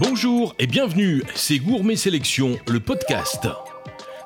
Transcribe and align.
Bonjour 0.00 0.54
et 0.60 0.68
bienvenue, 0.68 1.24
c'est 1.34 1.58
Gourmet 1.58 1.96
Sélection, 1.96 2.56
le 2.68 2.78
podcast. 2.78 3.48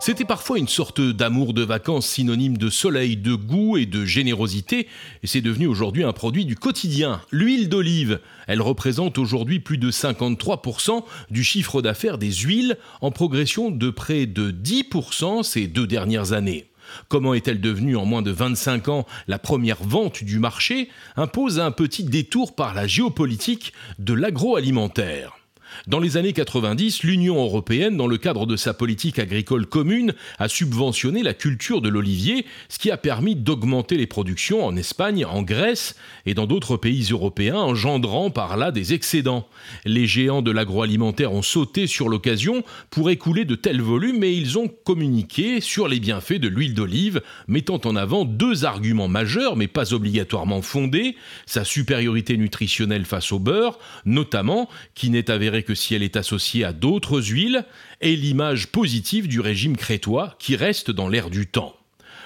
C'était 0.01 0.27
parfois 0.27 0.59
une 0.59 0.69
sorte 0.69 1.01
d'amour 1.01 1.55
de 1.55 1.63
vacances 1.63 2.07
synonyme 2.07 2.59
de 2.59 2.69
soleil, 2.69 3.17
de 3.17 3.35
goût 3.35 3.79
et 3.79 3.87
de 3.87 4.05
générosité, 4.05 4.87
et 5.23 5.27
c'est 5.27 5.41
devenu 5.41 5.67
aujourd'hui 5.67 6.05
un 6.05 6.13
produit 6.13 6.45
du 6.45 6.57
quotidien, 6.57 7.23
l'huile 7.31 7.71
d'olive. 7.71 8.21
Elle 8.49 8.61
représente 8.61 9.17
aujourd'hui 9.17 9.61
plus 9.61 9.79
de 9.79 9.91
53% 9.91 11.05
du 11.31 11.43
chiffre 11.43 11.81
d'affaires 11.81 12.19
des 12.19 12.33
huiles, 12.33 12.77
en 13.01 13.11
progression 13.11 13.71
de 13.71 13.89
près 13.89 14.27
de 14.27 14.51
10% 14.51 15.43
ces 15.43 15.69
deux 15.69 15.87
dernières 15.87 16.35
années. 16.35 16.67
Comment 17.09 17.33
est-elle 17.33 17.63
devenue 17.63 17.97
en 17.97 18.05
moins 18.05 18.21
de 18.21 18.31
25 18.31 18.89
ans 18.89 19.07
la 19.27 19.39
première 19.39 19.83
vente 19.83 20.23
du 20.23 20.39
marché? 20.39 20.91
Impose 21.17 21.61
un 21.61 21.71
petit 21.71 22.05
détour 22.05 22.55
par 22.55 22.75
la 22.75 22.87
géopolitique 22.87 23.73
de 23.99 24.13
l'agroalimentaire. 24.13 25.39
Dans 25.87 25.99
les 25.99 26.17
années 26.17 26.33
90, 26.33 27.03
l'Union 27.03 27.43
européenne, 27.43 27.97
dans 27.97 28.07
le 28.07 28.19
cadre 28.19 28.47
de 28.47 28.57
sa 28.57 28.75
politique 28.75 29.19
agricole 29.19 29.67
commune, 29.67 30.15
a 30.39 30.49
subventionné 30.49 31.23
la 31.23 31.35
culture 31.35 31.81
de 31.81 31.89
l'olivier, 31.89 32.47
ce 32.69 32.79
qui 32.79 32.91
a 32.91 32.97
permis 32.97 33.37
d'augmenter 33.37 33.97
les 33.97 34.07
productions 34.07 34.65
en 34.65 34.77
Espagne, 34.77 35.25
en 35.25 35.43
Grèce 35.43 35.97
et 36.27 36.35
dans 36.35 36.47
d'autres 36.47 36.77
pays 36.77 37.09
européens, 37.11 37.57
engendrant 37.57 38.31
par 38.31 38.57
là 38.57 38.71
des 38.71 38.95
excédents. 38.95 39.49
Les 39.85 40.07
géants 40.07 40.43
de 40.43 40.51
l'agroalimentaire 40.51 41.33
ont 41.33 41.43
sauté 41.43 41.87
sur 41.87 42.09
l'occasion 42.09 42.63
pour 42.91 43.11
écouler 43.11 43.45
de 43.45 43.55
tels 43.55 43.83
volumes 43.83 44.25
et 44.25 44.33
ils 44.33 44.59
ont 44.59 44.69
communiqué 44.69 45.61
sur 45.61 45.89
les 45.89 46.01
bienfaits 46.01 46.41
de 46.41 46.49
l'huile 46.49 46.75
d'olive, 46.75 47.23
mettant 47.49 47.81
en 47.85 47.97
avant 47.97 48.25
deux 48.25 48.65
arguments 48.65 49.09
majeurs 49.09 49.57
mais 49.57 49.69
pas 49.69 49.95
obligatoirement 49.95 50.63
fondés, 50.63 51.17
sa 51.47 51.65
supériorité 51.65 52.37
nutritionnelle 52.37 53.05
face 53.05 53.33
au 53.33 53.39
beurre, 53.39 53.79
notamment, 54.05 54.69
qui 54.95 55.11
n'est 55.11 55.31
que 55.63 55.75
si 55.75 55.95
elle 55.95 56.03
est 56.03 56.17
associée 56.17 56.65
à 56.65 56.73
d'autres 56.73 57.21
huiles, 57.21 57.65
et 58.01 58.17
l'image 58.17 58.69
positive 58.69 59.29
du 59.29 59.41
régime 59.41 59.77
crétois 59.77 60.35
qui 60.39 60.57
reste 60.57 60.91
dans 60.91 61.09
l'air 61.09 61.31
du 61.31 61.47
temps. 61.47 61.77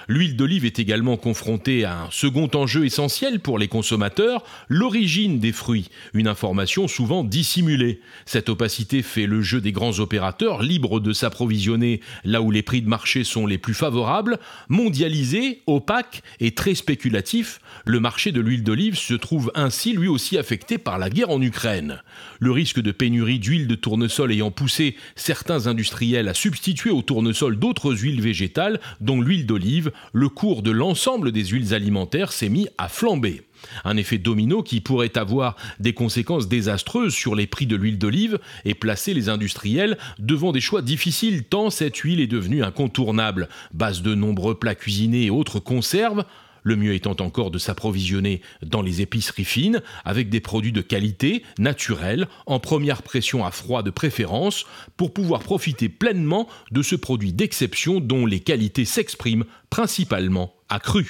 L'huile 0.09 0.37
d'olive 0.37 0.63
est 0.63 0.79
également 0.79 1.17
confrontée 1.17 1.83
à 1.83 2.03
un 2.03 2.11
second 2.11 2.49
enjeu 2.53 2.85
essentiel 2.85 3.41
pour 3.41 3.59
les 3.59 3.67
consommateurs, 3.67 4.43
l'origine 4.69 5.39
des 5.39 5.51
fruits, 5.51 5.89
une 6.13 6.29
information 6.29 6.87
souvent 6.87 7.25
dissimulée. 7.25 7.99
Cette 8.25 8.47
opacité 8.47 9.01
fait 9.01 9.25
le 9.25 9.41
jeu 9.41 9.59
des 9.59 9.73
grands 9.73 9.99
opérateurs, 9.99 10.63
libres 10.63 11.01
de 11.01 11.11
s'approvisionner 11.11 11.99
là 12.23 12.41
où 12.41 12.51
les 12.51 12.61
prix 12.61 12.81
de 12.81 12.87
marché 12.87 13.25
sont 13.25 13.45
les 13.45 13.57
plus 13.57 13.73
favorables, 13.73 14.39
mondialisé, 14.69 15.61
opaque 15.67 16.21
et 16.39 16.51
très 16.51 16.75
spéculatif, 16.75 17.59
le 17.85 17.99
marché 17.99 18.31
de 18.31 18.39
l'huile 18.39 18.63
d'olive 18.63 18.95
se 18.95 19.13
trouve 19.13 19.51
ainsi 19.55 19.91
lui 19.91 20.07
aussi 20.07 20.37
affecté 20.37 20.77
par 20.77 20.99
la 20.99 21.09
guerre 21.09 21.31
en 21.31 21.41
Ukraine. 21.41 22.01
Le 22.39 22.51
risque 22.51 22.79
de 22.79 22.91
pénurie 22.91 23.39
d'huile 23.39 23.67
de 23.67 23.75
tournesol 23.75 24.31
ayant 24.31 24.51
poussé 24.51 24.95
certains 25.15 25.67
industriels 25.67 26.29
à 26.29 26.33
substituer 26.33 26.91
au 26.91 27.01
tournesol 27.01 27.59
d'autres 27.59 27.93
huiles 27.93 28.21
végétales, 28.21 28.79
dont 29.01 29.19
l'huile 29.19 29.45
d'olive, 29.45 29.91
le 30.13 30.29
cours 30.29 30.61
de 30.61 30.71
l'ensemble 30.71 31.31
des 31.31 31.45
huiles 31.45 31.73
alimentaires 31.73 32.31
s'est 32.31 32.49
mis 32.49 32.67
à 32.77 32.89
flamber. 32.89 33.43
Un 33.85 33.97
effet 33.97 34.17
domino 34.17 34.63
qui 34.63 34.81
pourrait 34.81 35.17
avoir 35.17 35.55
des 35.79 35.93
conséquences 35.93 36.47
désastreuses 36.47 37.13
sur 37.13 37.35
les 37.35 37.47
prix 37.47 37.65
de 37.65 37.75
l'huile 37.75 37.97
d'olive 37.97 38.39
et 38.65 38.73
placer 38.73 39.13
les 39.13 39.29
industriels 39.29 39.97
devant 40.19 40.51
des 40.51 40.61
choix 40.61 40.81
difficiles 40.81 41.43
tant 41.43 41.69
cette 41.69 41.97
huile 41.97 42.19
est 42.19 42.27
devenue 42.27 42.63
incontournable. 42.63 43.49
Base 43.73 44.01
de 44.01 44.15
nombreux 44.15 44.55
plats 44.55 44.75
cuisinés 44.75 45.25
et 45.25 45.29
autres 45.29 45.59
conserves, 45.59 46.23
le 46.67 46.75
mieux 46.75 46.93
étant 46.93 47.15
encore 47.19 47.49
de 47.49 47.57
s'approvisionner 47.57 48.41
dans 48.61 48.81
les 48.81 49.01
épiceries 49.01 49.45
fines 49.45 49.81
avec 50.05 50.29
des 50.29 50.41
produits 50.41 50.71
de 50.71 50.81
qualité, 50.81 51.43
naturels, 51.57 52.27
en 52.45 52.59
première 52.59 53.01
pression 53.01 53.45
à 53.45 53.51
froid 53.51 53.81
de 53.81 53.89
préférence, 53.89 54.65
pour 54.97 55.13
pouvoir 55.13 55.41
profiter 55.41 55.89
pleinement 55.89 56.47
de 56.71 56.81
ce 56.81 56.95
produit 56.95 57.33
d'exception 57.33 57.99
dont 57.99 58.25
les 58.25 58.41
qualités 58.41 58.85
s'expriment 58.85 59.45
principalement 59.69 60.53
à 60.69 60.79
cru. 60.79 61.07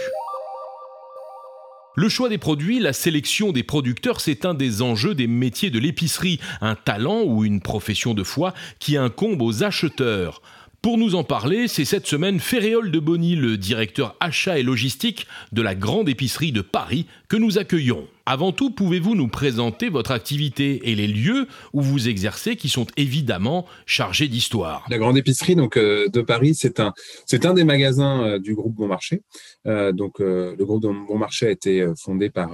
Le 1.95 2.09
choix 2.09 2.29
des 2.29 2.37
produits, 2.37 2.79
la 2.79 2.93
sélection 2.93 3.51
des 3.51 3.63
producteurs, 3.63 4.21
c'est 4.21 4.45
un 4.45 4.53
des 4.53 4.83
enjeux 4.83 5.15
des 5.15 5.25
métiers 5.25 5.71
de 5.71 5.79
l'épicerie, 5.79 6.39
un 6.61 6.75
talent 6.75 7.23
ou 7.23 7.43
une 7.43 7.59
profession 7.59 8.13
de 8.13 8.23
foi 8.23 8.53
qui 8.77 8.97
incombe 8.97 9.41
aux 9.41 9.63
acheteurs. 9.63 10.43
Pour 10.87 10.97
nous 10.97 11.15
en 11.15 11.25
parler, 11.25 11.67
c'est 11.67 11.83
cette 11.83 12.07
semaine 12.07 12.39
Ferréol 12.39 12.91
de 12.91 12.99
Bonny, 12.99 13.35
le 13.35 13.57
directeur 13.57 14.15
achat 14.21 14.57
et 14.57 14.63
logistique 14.63 15.27
de 15.51 15.61
la 15.61 15.75
grande 15.75 16.07
épicerie 16.07 16.53
de 16.53 16.61
Paris, 16.61 17.07
que 17.27 17.38
nous 17.38 17.57
accueillons. 17.57 18.07
Avant 18.29 18.51
tout, 18.51 18.71
pouvez-vous 18.71 19.15
nous 19.15 19.29
présenter 19.29 19.88
votre 19.88 20.11
activité 20.11 20.91
et 20.91 20.95
les 20.95 21.07
lieux 21.07 21.47
où 21.71 21.81
vous 21.81 22.09
exercez 22.09 22.57
qui 22.57 22.67
sont 22.67 22.85
évidemment 22.97 23.65
chargés 23.85 24.27
d'histoire? 24.27 24.85
La 24.89 24.97
grande 24.97 25.17
épicerie 25.17 25.55
donc 25.55 25.77
euh, 25.77 26.09
de 26.09 26.19
Paris, 26.19 26.53
c'est 26.53 26.81
un 26.81 26.91
c'est 27.25 27.45
un 27.45 27.53
des 27.53 27.63
magasins 27.63 28.25
euh, 28.25 28.38
du 28.38 28.53
groupe 28.53 28.75
Bon 28.75 28.88
Marché. 28.88 29.21
Euh, 29.65 29.93
donc 29.93 30.19
le 30.19 30.57
groupe 30.59 30.81
Bon 30.81 31.17
Marché 31.17 31.47
a 31.47 31.51
été 31.51 31.89
fondé 31.97 32.29
par 32.29 32.51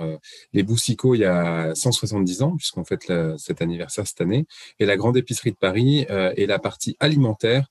les 0.54 0.62
Boussicots 0.62 1.16
il 1.16 1.22
y 1.22 1.26
a 1.26 1.74
170 1.74 2.44
ans 2.44 2.56
puisqu'on 2.56 2.86
fête 2.86 3.12
cet 3.38 3.64
anniversaire 3.64 4.06
cette 4.06 4.22
année 4.22 4.46
et 4.80 4.86
la 4.86 4.96
grande 4.96 5.18
épicerie 5.18 5.52
de 5.52 5.58
Paris 5.58 6.06
est 6.08 6.46
la 6.46 6.60
partie 6.60 6.96
alimentaire 7.00 7.66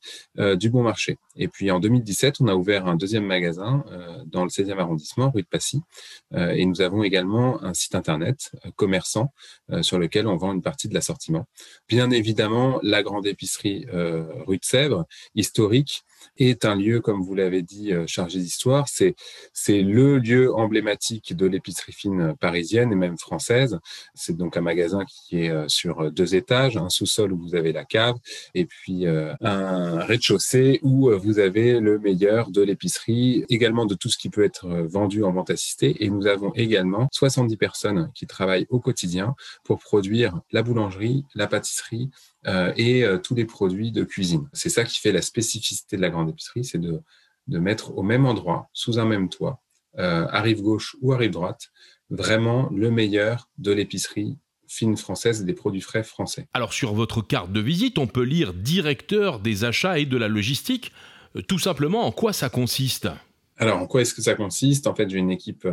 du 0.56 0.70
Bon 0.70 0.82
Marché. 0.82 1.19
Et 1.36 1.48
puis 1.48 1.70
en 1.70 1.78
2017, 1.80 2.36
on 2.40 2.48
a 2.48 2.54
ouvert 2.54 2.86
un 2.86 2.96
deuxième 2.96 3.24
magasin 3.24 3.84
dans 4.26 4.42
le 4.42 4.50
16e 4.50 4.78
arrondissement, 4.78 5.30
rue 5.30 5.42
de 5.42 5.46
Passy 5.46 5.80
et 6.34 6.64
nous 6.66 6.80
avons 6.80 6.91
également 7.03 7.62
un 7.64 7.72
site 7.72 7.94
internet 7.94 8.50
euh, 8.66 8.70
commerçant 8.76 9.32
euh, 9.70 9.82
sur 9.82 9.98
lequel 9.98 10.26
on 10.26 10.36
vend 10.36 10.53
une 10.53 10.62
partie 10.62 10.88
de 10.88 10.94
l'assortiment. 10.94 11.47
Bien 11.88 12.10
évidemment, 12.10 12.78
la 12.82 13.03
grande 13.03 13.26
épicerie 13.26 13.86
euh, 13.92 14.25
rue 14.47 14.58
de 14.58 14.64
Sèvres, 14.64 15.06
historique, 15.34 16.02
est 16.38 16.64
un 16.64 16.74
lieu, 16.74 17.00
comme 17.00 17.22
vous 17.22 17.34
l'avez 17.34 17.62
dit, 17.62 17.92
chargé 18.06 18.38
d'histoire. 18.38 18.88
C'est, 18.88 19.14
c'est 19.52 19.82
le 19.82 20.18
lieu 20.18 20.54
emblématique 20.54 21.36
de 21.36 21.46
l'épicerie 21.46 21.92
fine 21.92 22.34
parisienne 22.40 22.92
et 22.92 22.96
même 22.96 23.18
française. 23.18 23.78
C'est 24.14 24.36
donc 24.36 24.56
un 24.56 24.60
magasin 24.60 25.04
qui 25.04 25.44
est 25.44 25.68
sur 25.68 26.10
deux 26.10 26.34
étages, 26.34 26.76
un 26.76 26.88
sous-sol 26.88 27.32
où 27.32 27.38
vous 27.38 27.54
avez 27.54 27.72
la 27.72 27.84
cave 27.84 28.16
et 28.54 28.64
puis 28.64 29.06
un 29.06 29.98
rez-de-chaussée 30.00 30.80
où 30.82 31.10
vous 31.10 31.38
avez 31.38 31.80
le 31.80 31.98
meilleur 31.98 32.50
de 32.50 32.62
l'épicerie, 32.62 33.44
également 33.48 33.86
de 33.86 33.94
tout 33.94 34.08
ce 34.08 34.18
qui 34.18 34.30
peut 34.30 34.44
être 34.44 34.68
vendu 34.68 35.24
en 35.24 35.32
vente 35.32 35.50
assistée. 35.50 36.04
Et 36.04 36.10
nous 36.10 36.26
avons 36.26 36.52
également 36.54 37.08
70 37.12 37.56
personnes 37.56 38.10
qui 38.14 38.26
travaillent 38.26 38.66
au 38.70 38.80
quotidien 38.80 39.34
pour 39.64 39.78
produire 39.78 40.40
la 40.50 40.62
boulangerie, 40.62 41.24
la 41.34 41.46
pâtisserie 41.46 42.10
euh, 42.12 42.31
et 42.76 43.04
euh, 43.04 43.19
tous 43.19 43.34
les 43.34 43.44
produits 43.44 43.92
de 43.92 44.04
cuisine. 44.04 44.48
C'est 44.53 44.69
ça 44.69 44.84
qui 44.84 44.98
fait 45.00 45.12
la 45.12 45.22
spécificité 45.22 45.97
de 45.97 46.03
la 46.03 46.10
grande 46.10 46.30
épicerie, 46.30 46.64
c'est 46.64 46.78
de, 46.78 47.00
de 47.47 47.58
mettre 47.58 47.97
au 47.97 48.03
même 48.03 48.26
endroit, 48.26 48.69
sous 48.72 48.98
un 48.98 49.04
même 49.04 49.28
toit, 49.28 49.62
euh, 49.98 50.26
à 50.30 50.41
rive 50.41 50.62
gauche 50.62 50.97
ou 51.00 51.12
à 51.12 51.19
rive 51.19 51.31
droite, 51.31 51.70
vraiment 52.10 52.69
le 52.75 52.91
meilleur 52.91 53.48
de 53.58 53.72
l'épicerie 53.72 54.38
fine 54.66 54.97
française 54.97 55.42
et 55.42 55.44
des 55.44 55.52
produits 55.52 55.82
frais 55.82 56.02
français. 56.02 56.48
Alors 56.54 56.72
sur 56.72 56.94
votre 56.94 57.20
carte 57.20 57.52
de 57.52 57.60
visite, 57.60 57.98
on 57.98 58.06
peut 58.06 58.22
lire 58.22 58.54
directeur 58.54 59.38
des 59.38 59.64
achats 59.64 59.98
et 59.98 60.06
de 60.06 60.16
la 60.16 60.28
logistique. 60.28 60.92
Tout 61.47 61.58
simplement, 61.58 62.06
en 62.06 62.12
quoi 62.12 62.32
ça 62.32 62.48
consiste? 62.48 63.08
Alors, 63.58 63.78
en 63.78 63.86
quoi 63.86 64.00
est-ce 64.00 64.14
que 64.14 64.22
ça 64.22 64.34
consiste? 64.34 64.86
En 64.86 64.94
fait, 64.94 65.08
j'ai 65.08 65.18
une 65.18 65.30
équipe 65.30 65.68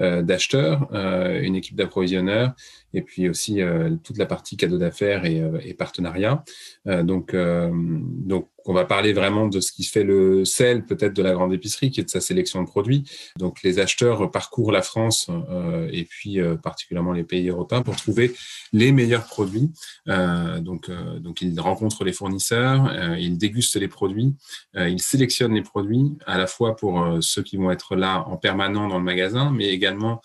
euh, 0.00 0.22
d'acheteurs, 0.22 0.88
euh, 0.92 1.40
une 1.40 1.54
équipe 1.54 1.76
d'approvisionneurs, 1.76 2.52
et 2.94 3.02
puis 3.02 3.28
aussi 3.28 3.62
euh, 3.62 3.96
toute 4.02 4.18
la 4.18 4.26
partie 4.26 4.56
cadeau 4.56 4.76
d'affaires 4.76 5.24
et, 5.24 5.42
et 5.64 5.74
partenariat. 5.74 6.44
donc, 6.86 7.34
donc, 7.34 8.48
on 8.66 8.72
va 8.72 8.84
parler 8.84 9.12
vraiment 9.12 9.46
de 9.48 9.60
ce 9.60 9.72
qui 9.72 9.84
fait 9.84 10.04
le 10.04 10.44
sel 10.44 10.84
peut-être 10.84 11.14
de 11.14 11.22
la 11.22 11.32
grande 11.32 11.52
épicerie, 11.52 11.90
qui 11.90 12.00
est 12.00 12.04
de 12.04 12.10
sa 12.10 12.20
sélection 12.20 12.62
de 12.62 12.66
produits. 12.66 13.04
Donc 13.38 13.62
les 13.62 13.78
acheteurs 13.78 14.30
parcourent 14.30 14.72
la 14.72 14.82
France 14.82 15.28
euh, 15.50 15.88
et 15.92 16.04
puis 16.04 16.40
euh, 16.40 16.56
particulièrement 16.56 17.12
les 17.12 17.24
pays 17.24 17.48
européens 17.48 17.82
pour 17.82 17.96
trouver 17.96 18.34
les 18.72 18.92
meilleurs 18.92 19.24
produits. 19.24 19.70
Euh, 20.08 20.60
donc, 20.60 20.90
donc 21.20 21.42
ils 21.42 21.58
rencontrent 21.60 22.04
les 22.04 22.12
fournisseurs, 22.12 22.92
ils 23.18 23.38
dégustent 23.38 23.76
les 23.76 23.88
produits, 23.88 24.34
ils 24.74 25.02
sélectionnent 25.02 25.54
les 25.54 25.62
produits 25.62 26.12
à 26.26 26.38
la 26.38 26.46
fois 26.46 26.76
pour 26.76 27.18
ceux 27.20 27.42
qui 27.42 27.56
vont 27.56 27.70
être 27.70 27.96
là 27.96 28.24
en 28.26 28.36
permanent 28.36 28.88
dans 28.88 28.98
le 28.98 29.04
magasin, 29.04 29.50
mais 29.50 29.68
également 29.68 30.20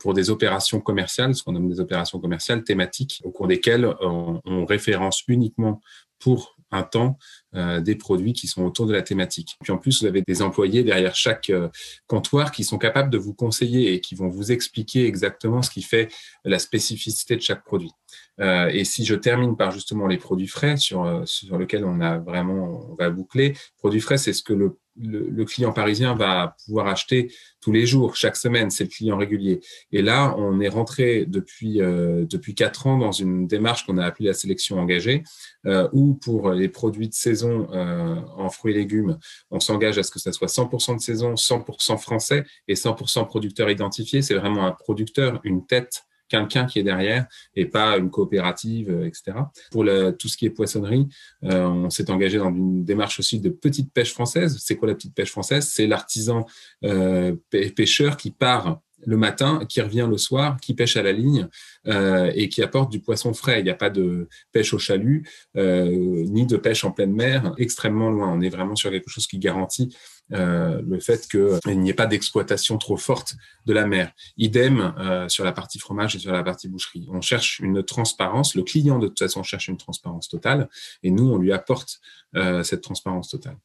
pour 0.00 0.14
des 0.14 0.30
opérations 0.30 0.80
commerciales, 0.80 1.34
ce 1.34 1.42
qu'on 1.42 1.52
nomme 1.52 1.68
des 1.68 1.80
opérations 1.80 2.20
commerciales 2.20 2.64
thématiques, 2.64 3.20
au 3.24 3.30
cours 3.30 3.46
desquelles 3.46 3.92
on 4.00 4.64
référence 4.66 5.22
uniquement 5.28 5.80
pour 6.18 6.53
un 6.74 6.82
temps 6.82 7.18
euh, 7.54 7.80
des 7.80 7.94
produits 7.94 8.32
qui 8.32 8.46
sont 8.46 8.64
autour 8.64 8.86
de 8.86 8.92
la 8.92 9.02
thématique. 9.02 9.56
Puis 9.62 9.72
en 9.72 9.78
plus, 9.78 10.00
vous 10.00 10.06
avez 10.06 10.22
des 10.22 10.42
employés 10.42 10.82
derrière 10.82 11.14
chaque 11.14 11.50
euh, 11.50 11.68
comptoir 12.06 12.52
qui 12.52 12.64
sont 12.64 12.78
capables 12.78 13.10
de 13.10 13.18
vous 13.18 13.34
conseiller 13.34 13.94
et 13.94 14.00
qui 14.00 14.14
vont 14.14 14.28
vous 14.28 14.52
expliquer 14.52 15.06
exactement 15.06 15.62
ce 15.62 15.70
qui 15.70 15.82
fait 15.82 16.08
la 16.44 16.58
spécificité 16.58 17.36
de 17.36 17.42
chaque 17.42 17.64
produit. 17.64 17.92
Euh, 18.40 18.68
et 18.68 18.84
si 18.84 19.04
je 19.04 19.14
termine 19.14 19.56
par 19.56 19.70
justement 19.70 20.06
les 20.06 20.18
produits 20.18 20.48
frais 20.48 20.76
sur, 20.76 21.22
sur 21.26 21.58
lesquels 21.58 21.84
on 21.84 22.00
a 22.00 22.18
vraiment, 22.18 22.90
on 22.90 22.94
va 22.96 23.10
boucler. 23.10 23.56
Produits 23.78 24.00
frais, 24.00 24.18
c'est 24.18 24.32
ce 24.32 24.42
que 24.42 24.52
le 24.52 24.76
le, 24.96 25.44
client 25.44 25.72
parisien 25.72 26.14
va 26.14 26.56
pouvoir 26.64 26.86
acheter 26.86 27.32
tous 27.60 27.72
les 27.72 27.86
jours, 27.86 28.16
chaque 28.16 28.36
semaine, 28.36 28.70
c'est 28.70 28.84
le 28.84 28.90
client 28.90 29.16
régulier. 29.16 29.60
Et 29.92 30.02
là, 30.02 30.34
on 30.38 30.60
est 30.60 30.68
rentré 30.68 31.24
depuis 31.26 31.80
euh, 31.80 32.24
depuis 32.26 32.54
quatre 32.54 32.86
ans 32.86 32.98
dans 32.98 33.12
une 33.12 33.46
démarche 33.46 33.86
qu'on 33.86 33.98
a 33.98 34.04
appelée 34.04 34.28
la 34.28 34.34
sélection 34.34 34.78
engagée, 34.78 35.24
euh, 35.66 35.88
où 35.92 36.14
pour 36.14 36.50
les 36.52 36.68
produits 36.68 37.08
de 37.08 37.14
saison 37.14 37.68
euh, 37.72 38.16
en 38.36 38.50
fruits 38.50 38.72
et 38.72 38.76
légumes, 38.76 39.18
on 39.50 39.60
s'engage 39.60 39.98
à 39.98 40.02
ce 40.02 40.10
que 40.10 40.18
ça 40.18 40.32
soit 40.32 40.48
100% 40.48 40.96
de 40.96 41.00
saison, 41.00 41.34
100% 41.34 41.98
français 41.98 42.44
et 42.68 42.74
100% 42.74 43.26
producteur 43.26 43.70
identifié. 43.70 44.22
C'est 44.22 44.34
vraiment 44.34 44.66
un 44.66 44.72
producteur, 44.72 45.40
une 45.44 45.66
tête 45.66 46.04
quelqu'un 46.34 46.66
qui 46.66 46.78
est 46.78 46.82
derrière 46.82 47.26
et 47.54 47.66
pas 47.66 47.96
une 47.96 48.10
coopérative, 48.10 48.90
euh, 48.90 49.06
etc. 49.06 49.32
Pour 49.70 49.84
tout 50.18 50.28
ce 50.28 50.36
qui 50.36 50.46
est 50.46 50.50
poissonnerie, 50.50 51.06
euh, 51.44 51.64
on 51.66 51.90
s'est 51.90 52.10
engagé 52.10 52.38
dans 52.38 52.54
une 52.54 52.84
démarche 52.84 53.18
aussi 53.18 53.40
de 53.40 53.50
petite 53.50 53.92
pêche 53.92 54.12
française. 54.12 54.58
C'est 54.60 54.76
quoi 54.76 54.88
la 54.88 54.94
petite 54.94 55.14
pêche 55.14 55.30
française? 55.30 55.68
C'est 55.68 55.86
l'artisan 55.86 56.46
euh, 56.84 57.34
pêcheur 57.50 58.16
qui 58.16 58.30
part 58.30 58.80
le 59.06 59.16
matin, 59.16 59.60
qui 59.68 59.80
revient 59.80 60.06
le 60.08 60.18
soir, 60.18 60.58
qui 60.60 60.74
pêche 60.74 60.96
à 60.96 61.02
la 61.02 61.12
ligne 61.12 61.48
et 61.86 62.48
qui 62.48 62.62
apporte 62.62 62.90
du 62.90 63.00
poisson 63.00 63.34
frais. 63.34 63.60
Il 63.60 63.64
n'y 63.64 63.70
a 63.70 63.74
pas 63.74 63.90
de 63.90 64.28
pêche 64.52 64.72
au 64.72 64.78
chalut, 64.78 65.28
ni 65.54 66.46
de 66.46 66.56
pêche 66.56 66.84
en 66.84 66.90
pleine 66.90 67.12
mer, 67.12 67.54
extrêmement 67.58 68.10
loin. 68.10 68.32
On 68.32 68.40
est 68.40 68.48
vraiment 68.48 68.76
sur 68.76 68.90
quelque 68.90 69.10
chose 69.10 69.26
qui 69.26 69.38
garantit 69.38 69.94
euh, 70.32 70.80
le 70.86 71.00
fait 71.00 71.28
qu'il 71.28 71.80
n'y 71.80 71.90
ait 71.90 71.94
pas 71.94 72.06
d'exploitation 72.06 72.78
trop 72.78 72.96
forte 72.96 73.36
de 73.66 73.72
la 73.74 73.86
mer. 73.86 74.12
Idem 74.38 74.94
euh, 74.98 75.28
sur 75.28 75.44
la 75.44 75.52
partie 75.52 75.78
fromage 75.78 76.16
et 76.16 76.18
sur 76.18 76.32
la 76.32 76.42
partie 76.42 76.68
boucherie. 76.68 77.06
On 77.10 77.20
cherche 77.20 77.60
une 77.60 77.82
transparence. 77.82 78.54
Le 78.54 78.62
client, 78.62 78.98
de 78.98 79.08
toute 79.08 79.18
façon, 79.18 79.42
cherche 79.42 79.68
une 79.68 79.76
transparence 79.76 80.28
totale 80.28 80.68
et 81.02 81.10
nous, 81.10 81.30
on 81.30 81.36
lui 81.36 81.52
apporte 81.52 82.00
euh, 82.36 82.62
cette 82.62 82.80
transparence 82.80 83.28
totale. 83.28 83.58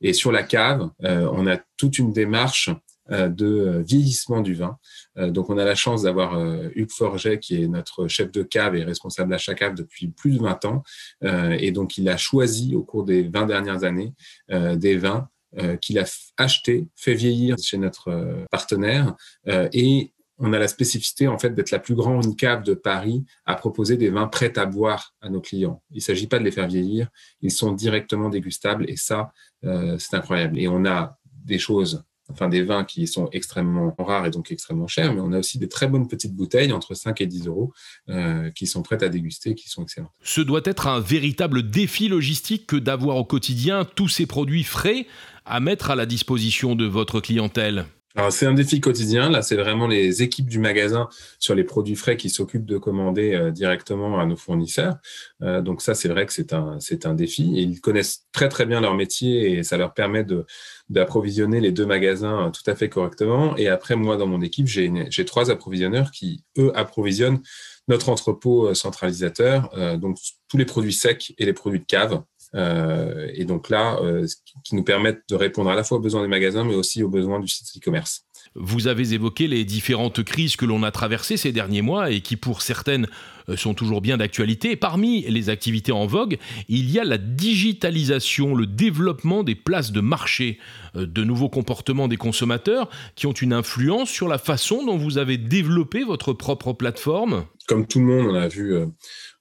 Et 0.00 0.12
sur 0.12 0.32
la 0.32 0.42
cave, 0.42 0.90
on 1.00 1.46
a 1.46 1.56
toute 1.78 1.98
une 1.98 2.12
démarche 2.12 2.68
de 3.10 3.82
vieillissement 3.86 4.40
du 4.40 4.54
vin. 4.54 4.78
donc, 5.16 5.50
on 5.50 5.58
a 5.58 5.64
la 5.64 5.74
chance 5.74 6.02
d'avoir 6.02 6.38
Hugues 6.74 6.90
Forget, 6.90 7.38
qui 7.38 7.62
est 7.62 7.68
notre 7.68 8.08
chef 8.08 8.32
de 8.32 8.42
cave 8.42 8.76
et 8.76 8.82
responsable 8.82 9.30
d'achat 9.30 9.54
cave 9.54 9.74
depuis 9.74 10.08
plus 10.08 10.32
de 10.32 10.42
20 10.42 10.64
ans. 10.64 10.82
et 11.22 11.70
donc, 11.70 11.98
il 11.98 12.08
a 12.08 12.16
choisi 12.16 12.74
au 12.74 12.82
cours 12.82 13.04
des 13.04 13.22
20 13.24 13.46
dernières 13.46 13.84
années 13.84 14.14
des 14.48 14.96
vins 14.96 15.28
euh, 15.58 15.76
qu'il 15.76 16.00
a 16.00 16.04
acheté, 16.36 16.88
fait 16.96 17.14
vieillir 17.14 17.56
chez 17.62 17.78
notre 17.78 18.08
euh, 18.08 18.44
partenaire 18.50 19.14
euh, 19.46 19.68
et 19.72 20.12
on 20.36 20.52
a 20.52 20.58
la 20.58 20.66
spécificité 20.66 21.28
en 21.28 21.38
fait 21.38 21.50
d'être 21.50 21.70
la 21.70 21.78
plus 21.78 21.94
grande 21.94 22.36
cave 22.36 22.64
de 22.64 22.74
Paris 22.74 23.24
à 23.44 23.54
proposer 23.54 23.96
des 23.96 24.10
vins 24.10 24.26
prêts 24.26 24.58
à 24.58 24.66
boire 24.66 25.14
à 25.20 25.28
nos 25.28 25.40
clients. 25.40 25.80
Il 25.92 25.98
ne 25.98 26.00
s'agit 26.00 26.26
pas 26.26 26.40
de 26.40 26.44
les 26.44 26.50
faire 26.50 26.66
vieillir, 26.66 27.08
ils 27.40 27.52
sont 27.52 27.70
directement 27.70 28.30
dégustables 28.30 28.90
et 28.90 28.96
ça, 28.96 29.32
c'est 29.62 30.14
incroyable. 30.14 30.58
Et 30.58 30.66
on 30.66 30.84
a 30.84 31.16
des 31.44 31.60
choses 31.60 32.04
enfin 32.30 32.48
des 32.48 32.62
vins 32.62 32.84
qui 32.84 33.06
sont 33.06 33.28
extrêmement 33.32 33.94
rares 33.98 34.26
et 34.26 34.30
donc 34.30 34.50
extrêmement 34.50 34.86
chers, 34.86 35.12
mais 35.14 35.20
on 35.20 35.32
a 35.32 35.38
aussi 35.38 35.58
des 35.58 35.68
très 35.68 35.86
bonnes 35.86 36.08
petites 36.08 36.34
bouteilles 36.34 36.72
entre 36.72 36.94
5 36.94 37.20
et 37.20 37.26
10 37.26 37.46
euros 37.46 37.72
euh, 38.08 38.50
qui 38.50 38.66
sont 38.66 38.82
prêtes 38.82 39.02
à 39.02 39.08
déguster, 39.08 39.54
qui 39.54 39.68
sont 39.68 39.82
excellentes. 39.82 40.12
Ce 40.22 40.40
doit 40.40 40.62
être 40.64 40.86
un 40.86 41.00
véritable 41.00 41.68
défi 41.68 42.08
logistique 42.08 42.66
que 42.66 42.76
d'avoir 42.76 43.16
au 43.16 43.24
quotidien 43.24 43.84
tous 43.84 44.08
ces 44.08 44.26
produits 44.26 44.64
frais 44.64 45.06
à 45.44 45.60
mettre 45.60 45.90
à 45.90 45.96
la 45.96 46.06
disposition 46.06 46.74
de 46.74 46.86
votre 46.86 47.20
clientèle. 47.20 47.86
C'est 48.30 48.46
un 48.46 48.54
défi 48.54 48.80
quotidien. 48.80 49.28
Là, 49.28 49.42
c'est 49.42 49.56
vraiment 49.56 49.88
les 49.88 50.22
équipes 50.22 50.48
du 50.48 50.60
magasin 50.60 51.08
sur 51.40 51.56
les 51.56 51.64
produits 51.64 51.96
frais 51.96 52.16
qui 52.16 52.30
s'occupent 52.30 52.64
de 52.64 52.78
commander 52.78 53.34
euh, 53.34 53.50
directement 53.50 54.20
à 54.20 54.26
nos 54.26 54.36
fournisseurs. 54.36 54.98
Euh, 55.42 55.60
donc 55.60 55.82
ça, 55.82 55.94
c'est 55.94 56.08
vrai 56.08 56.24
que 56.24 56.32
c'est 56.32 56.52
un 56.52 56.78
c'est 56.78 57.06
un 57.06 57.14
défi. 57.14 57.50
Ils 57.56 57.80
connaissent 57.80 58.26
très 58.30 58.48
très 58.48 58.66
bien 58.66 58.80
leur 58.80 58.94
métier 58.94 59.50
et 59.50 59.64
ça 59.64 59.76
leur 59.76 59.94
permet 59.94 60.22
de 60.22 60.46
d'approvisionner 60.88 61.60
les 61.60 61.72
deux 61.72 61.86
magasins 61.86 62.46
euh, 62.46 62.50
tout 62.50 62.62
à 62.70 62.76
fait 62.76 62.88
correctement. 62.88 63.56
Et 63.56 63.66
après, 63.66 63.96
moi, 63.96 64.16
dans 64.16 64.28
mon 64.28 64.42
équipe, 64.42 64.68
j'ai 64.68 64.92
j'ai 65.10 65.24
trois 65.24 65.50
approvisionneurs 65.50 66.12
qui 66.12 66.44
eux 66.56 66.70
approvisionnent 66.76 67.40
notre 67.88 68.08
entrepôt 68.10 68.72
centralisateur, 68.74 69.98
donc 69.98 70.16
tous 70.48 70.56
les 70.56 70.64
produits 70.64 70.94
secs 70.94 71.34
et 71.36 71.44
les 71.44 71.52
produits 71.52 71.80
de 71.80 71.84
cave. 71.84 72.22
Euh, 72.54 73.28
et 73.34 73.44
donc 73.44 73.68
là, 73.68 73.98
euh, 74.02 74.26
qui 74.62 74.76
nous 74.76 74.84
permettent 74.84 75.22
de 75.28 75.34
répondre 75.34 75.70
à 75.70 75.74
la 75.74 75.82
fois 75.82 75.98
aux 75.98 76.00
besoins 76.00 76.22
des 76.22 76.28
magasins, 76.28 76.64
mais 76.64 76.74
aussi 76.74 77.02
aux 77.02 77.08
besoins 77.08 77.40
du 77.40 77.48
site 77.48 77.66
e-commerce. 77.76 78.24
Vous 78.54 78.86
avez 78.86 79.14
évoqué 79.14 79.48
les 79.48 79.64
différentes 79.64 80.22
crises 80.22 80.54
que 80.54 80.64
l'on 80.64 80.82
a 80.84 80.92
traversées 80.92 81.36
ces 81.36 81.50
derniers 81.50 81.82
mois 81.82 82.10
et 82.10 82.20
qui, 82.20 82.36
pour 82.36 82.62
certaines, 82.62 83.08
euh, 83.48 83.56
sont 83.56 83.74
toujours 83.74 84.00
bien 84.00 84.18
d'actualité. 84.18 84.76
Parmi 84.76 85.22
les 85.22 85.48
activités 85.48 85.90
en 85.90 86.06
vogue, 86.06 86.38
il 86.68 86.90
y 86.90 87.00
a 87.00 87.04
la 87.04 87.18
digitalisation, 87.18 88.54
le 88.54 88.66
développement 88.66 89.42
des 89.42 89.56
places 89.56 89.90
de 89.90 90.00
marché, 90.00 90.58
de 90.94 91.24
nouveaux 91.24 91.48
comportements 91.48 92.06
des 92.06 92.16
consommateurs 92.16 92.88
qui 93.16 93.26
ont 93.26 93.32
une 93.32 93.52
influence 93.52 94.10
sur 94.10 94.28
la 94.28 94.38
façon 94.38 94.84
dont 94.84 94.96
vous 94.96 95.18
avez 95.18 95.38
développé 95.38 96.04
votre 96.04 96.32
propre 96.32 96.72
plateforme. 96.72 97.46
Comme 97.66 97.86
tout 97.86 97.98
le 97.98 98.04
monde, 98.04 98.26
on 98.30 98.34
a 98.34 98.46
vu 98.46 98.76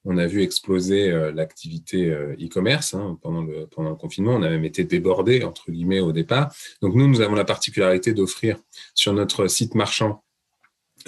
on 0.05 0.17
a 0.17 0.25
vu 0.25 0.41
exploser 0.41 1.11
euh, 1.11 1.31
l'activité 1.31 2.09
euh, 2.09 2.35
e-commerce 2.41 2.93
hein, 2.93 3.17
pendant, 3.21 3.41
le, 3.41 3.95
confinement. 3.95 4.33
On 4.33 4.43
a 4.43 4.49
même 4.49 4.65
été 4.65 4.83
débordé, 4.83 5.43
entre 5.43 5.71
guillemets, 5.71 5.99
au 5.99 6.11
départ. 6.11 6.53
Donc 6.81 6.95
nous, 6.95 7.07
nous 7.07 7.21
avons 7.21 7.35
la 7.35 7.45
particularité 7.45 8.13
d'offrir 8.13 8.57
sur 8.93 9.13
notre 9.13 9.47
site 9.47 9.75
marchand 9.75 10.23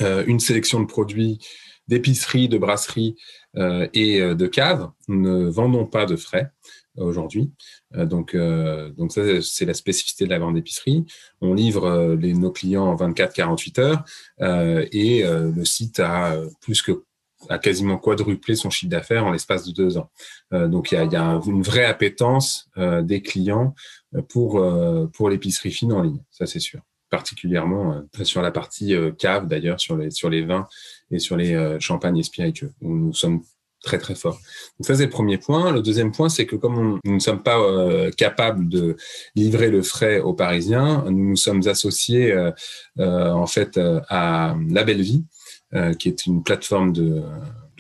euh, 0.01 0.23
une 0.27 0.39
sélection 0.39 0.79
de 0.79 0.85
produits 0.85 1.39
d'épicerie, 1.87 2.49
de 2.49 2.57
brasserie 2.57 3.15
et 3.93 4.19
de 4.19 4.47
caves. 4.47 4.89
Nous 5.07 5.21
ne 5.21 5.49
vendons 5.49 5.85
pas 5.85 6.07
de 6.07 6.15
frais 6.15 6.51
aujourd'hui. 6.97 7.51
donc, 7.93 8.31
ça, 8.31 9.41
c'est 9.43 9.65
la 9.65 9.75
spécificité 9.75 10.25
de 10.25 10.31
la 10.31 10.39
vente 10.39 10.55
d'épicerie. 10.55 11.05
On 11.41 11.53
livre 11.53 12.15
nos 12.15 12.51
clients 12.51 12.87
en 12.87 12.95
24-48 12.95 13.79
heures 13.81 14.03
et 14.91 15.21
le 15.23 15.63
site 15.63 15.99
a 15.99 16.35
plus 16.59 16.81
que 16.81 17.03
a 17.49 17.57
quasiment 17.57 17.97
quadruplé 17.97 18.55
son 18.55 18.69
chiffre 18.69 18.89
d'affaires 18.89 19.25
en 19.25 19.31
l'espace 19.31 19.65
de 19.65 19.71
deux 19.71 19.97
ans. 19.97 20.09
Euh, 20.53 20.67
donc 20.67 20.91
il 20.91 20.95
y 20.95 21.15
a, 21.15 21.41
une 21.45 21.61
vraie 21.61 21.85
appétence 21.85 22.69
euh, 22.77 23.01
des 23.01 23.21
clients 23.21 23.73
euh, 24.15 24.21
pour 24.21 24.63
pour 25.13 25.29
l'épicerie 25.29 25.71
fine 25.71 25.93
en 25.93 26.01
ligne, 26.01 26.21
ça 26.31 26.45
c'est 26.45 26.59
sûr. 26.59 26.81
Particulièrement 27.09 28.03
sur 28.23 28.41
la 28.41 28.51
partie 28.51 28.95
cave 29.17 29.47
d'ailleurs, 29.47 29.79
sur 29.79 29.95
les 29.95 30.11
sur 30.11 30.29
les 30.29 30.43
vins 30.43 30.67
et 31.11 31.19
sur 31.19 31.37
les 31.37 31.77
champagnes 31.79 32.17
et 32.17 32.23
spiritueux 32.23 32.73
où 32.81 32.93
nous 32.93 33.13
sommes 33.13 33.41
très 33.81 33.99
très 33.99 34.15
forts. 34.15 34.39
Donc 34.79 34.87
ça 34.87 34.95
c'est 34.95 35.05
le 35.05 35.11
premier 35.11 35.37
point. 35.37 35.71
Le 35.71 35.81
deuxième 35.81 36.11
point, 36.11 36.29
c'est 36.29 36.47
que 36.47 36.55
comme 36.55 36.99
nous 37.03 37.13
ne 37.13 37.19
sommes 37.19 37.43
pas 37.43 37.59
capables 38.17 38.67
de 38.67 38.97
livrer 39.35 39.69
le 39.69 39.83
frais 39.83 40.19
aux 40.19 40.33
Parisiens, 40.33 41.05
nous 41.09 41.29
nous 41.29 41.35
sommes 41.35 41.65
associés 41.67 42.35
en 42.97 43.47
fait 43.47 43.79
à 44.09 44.55
La 44.69 44.83
Belle 44.83 45.01
Vie, 45.01 45.25
qui 45.99 46.07
est 46.07 46.25
une 46.25 46.43
plateforme 46.43 46.93
de, 46.93 47.23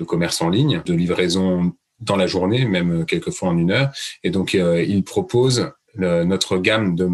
commerce 0.05 0.41
en 0.41 0.49
ligne, 0.49 0.81
de 0.85 0.93
livraison 0.93 1.73
dans 1.99 2.15
la 2.15 2.27
journée, 2.27 2.65
même 2.65 3.05
quelquefois 3.05 3.49
en 3.49 3.57
une 3.57 3.71
heure. 3.71 3.91
Et 4.23 4.29
donc, 4.29 4.55
euh, 4.55 4.83
il 4.83 5.03
propose 5.03 5.71
notre 5.97 6.57
gamme 6.57 6.95
de, 6.95 7.05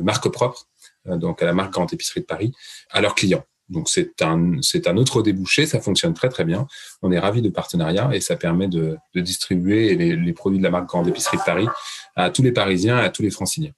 marques 0.00 0.28
propres, 0.28 0.68
euh, 1.08 1.16
donc 1.16 1.42
à 1.42 1.46
la 1.46 1.52
marque 1.52 1.72
Grande 1.72 1.92
Épicerie 1.92 2.20
de 2.20 2.26
Paris, 2.26 2.52
à 2.90 3.00
leurs 3.00 3.14
clients. 3.14 3.44
Donc 3.68 3.88
c'est 3.88 4.20
un 4.22 4.60
un 4.86 4.96
autre 4.96 5.22
débouché, 5.22 5.66
ça 5.66 5.80
fonctionne 5.80 6.14
très 6.14 6.28
très 6.28 6.44
bien. 6.44 6.66
On 7.00 7.10
est 7.10 7.18
ravi 7.18 7.42
de 7.42 7.48
partenariat 7.48 8.10
et 8.12 8.20
ça 8.20 8.36
permet 8.36 8.68
de, 8.68 8.96
de 9.14 9.20
distribuer 9.20 9.94
les, 9.96 10.14
les, 10.14 10.32
produits 10.32 10.58
de 10.58 10.64
la 10.64 10.70
marque 10.70 10.88
Grande 10.88 11.08
Épicerie 11.08 11.38
de 11.38 11.42
Paris 11.42 11.66
à 12.14 12.30
tous 12.30 12.42
les 12.42 12.52
Parisiens 12.52 12.98
et 13.00 13.04
à 13.04 13.10
tous 13.10 13.22
les 13.22 13.30
Franciliens. 13.30 13.72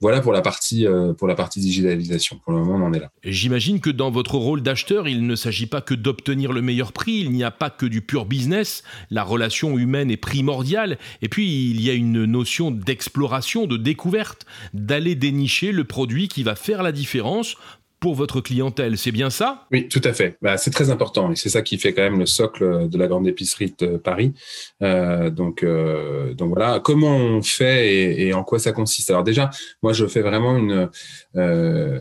Voilà 0.00 0.20
pour 0.20 0.32
la 0.32 0.42
partie 0.42 0.86
euh, 0.86 1.12
pour 1.12 1.26
la 1.26 1.34
partie 1.34 1.58
digitalisation. 1.58 2.38
Pour 2.44 2.52
le 2.52 2.60
moment, 2.60 2.76
on 2.76 2.86
en 2.86 2.92
est 2.92 3.00
là. 3.00 3.10
J'imagine 3.24 3.80
que 3.80 3.90
dans 3.90 4.12
votre 4.12 4.36
rôle 4.36 4.62
d'acheteur, 4.62 5.08
il 5.08 5.26
ne 5.26 5.34
s'agit 5.34 5.66
pas 5.66 5.80
que 5.80 5.94
d'obtenir 5.94 6.52
le 6.52 6.62
meilleur 6.62 6.92
prix. 6.92 7.18
Il 7.18 7.32
n'y 7.32 7.42
a 7.42 7.50
pas 7.50 7.68
que 7.68 7.84
du 7.84 8.00
pur 8.00 8.24
business. 8.24 8.84
La 9.10 9.24
relation 9.24 9.76
humaine 9.76 10.10
est 10.12 10.16
primordiale. 10.16 10.98
Et 11.20 11.28
puis 11.28 11.70
il 11.70 11.80
y 11.80 11.90
a 11.90 11.94
une 11.94 12.26
notion 12.26 12.70
d'exploration, 12.70 13.66
de 13.66 13.76
découverte, 13.76 14.46
d'aller 14.72 15.16
dénicher 15.16 15.72
le 15.72 15.82
produit 15.82 16.28
qui 16.28 16.44
va 16.44 16.54
faire 16.54 16.84
la 16.84 16.92
différence 16.92 17.56
pour 18.00 18.14
votre 18.14 18.40
clientèle. 18.40 18.98
C'est 18.98 19.12
bien 19.12 19.30
ça? 19.30 19.66
Oui, 19.72 19.88
tout 19.88 20.00
à 20.04 20.12
fait. 20.12 20.38
Bah, 20.42 20.56
c'est 20.56 20.70
très 20.70 20.90
important 20.90 21.32
et 21.32 21.36
c'est 21.36 21.48
ça 21.48 21.62
qui 21.62 21.78
fait 21.78 21.92
quand 21.92 22.02
même 22.02 22.18
le 22.18 22.26
socle 22.26 22.88
de 22.88 22.98
la 22.98 23.06
grande 23.06 23.26
épicerie 23.26 23.74
de 23.78 23.96
Paris. 23.96 24.34
Euh, 24.82 25.30
donc, 25.30 25.62
euh, 25.62 26.34
donc 26.34 26.48
voilà, 26.50 26.80
comment 26.80 27.16
on 27.16 27.42
fait 27.42 28.20
et, 28.20 28.32
en 28.34 28.44
quoi 28.44 28.58
ça 28.58 28.72
consiste? 28.72 29.10
Alors 29.10 29.24
déjà, 29.24 29.50
moi, 29.82 29.92
je 29.92 30.06
fais 30.06 30.22
vraiment 30.22 30.56
une, 30.56 30.88
euh, 31.36 32.00